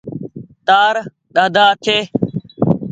تآر 0.67 0.95
ۮاۮا 1.35 1.67
ڇي۔ 1.83 1.97